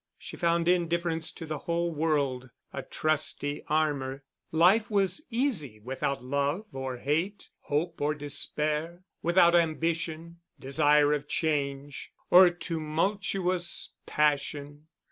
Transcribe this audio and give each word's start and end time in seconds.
She 0.17 0.35
found 0.35 0.67
indifference 0.67 1.31
to 1.33 1.45
the 1.45 1.59
whole 1.59 1.91
world 1.93 2.49
a 2.73 2.81
trusty 2.81 3.63
armour: 3.67 4.23
life 4.51 4.89
was 4.89 5.23
easy 5.29 5.79
without 5.79 6.23
love 6.23 6.65
or 6.73 6.97
hate, 6.97 7.51
hope 7.59 8.01
or 8.01 8.15
despair, 8.15 9.03
without 9.21 9.53
ambition, 9.53 10.39
desire 10.59 11.13
of 11.13 11.27
change, 11.27 12.11
or 12.31 12.49
tumultuous 12.49 13.91
passion. 14.07 14.87